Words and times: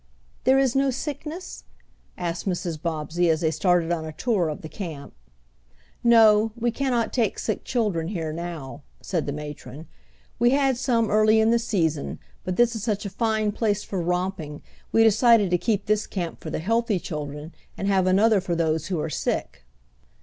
"There 0.45 0.57
is 0.57 0.75
no 0.75 0.89
sickness?" 0.89 1.63
asked 2.17 2.47
Mrs. 2.47 2.81
Bobbsey, 2.81 3.29
as 3.29 3.41
they 3.41 3.51
started 3.51 3.91
on 3.91 4.03
a 4.03 4.11
tour 4.11 4.49
of 4.49 4.63
the 4.63 4.67
camp. 4.67 5.13
"No; 6.03 6.51
we 6.55 6.71
cannot 6.71 7.13
take 7.13 7.37
sick 7.37 7.63
children 7.63 8.07
here 8.07 8.33
now," 8.33 8.81
said 8.99 9.27
the 9.27 9.31
matron. 9.31 9.87
"We 10.39 10.49
had 10.57 10.75
some 10.75 11.11
early 11.11 11.39
in 11.39 11.51
the 11.51 11.59
season, 11.59 12.17
but 12.43 12.55
this 12.55 12.75
is 12.75 12.81
such 12.81 13.05
a 13.05 13.11
fine 13.11 13.51
place 13.51 13.83
for 13.83 14.01
romping 14.01 14.63
we 14.91 15.03
decided 15.03 15.51
to 15.51 15.59
keep 15.59 15.85
this 15.85 16.07
camp 16.07 16.39
for 16.41 16.49
the 16.49 16.57
healthy 16.57 16.99
children 16.99 17.53
and 17.77 17.87
have 17.87 18.07
another 18.07 18.41
for 18.41 18.55
those 18.55 18.87
who 18.87 18.99
are 18.99 19.07
sick." 19.07 19.65